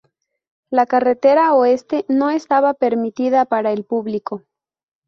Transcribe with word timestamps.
La 0.71 0.87
carretera 0.87 1.53
oeste 1.53 2.05
no 2.09 2.31
estaba 2.31 2.73
permitida 2.73 3.45
para 3.45 3.71
el 3.71 3.83
público. 3.85 4.41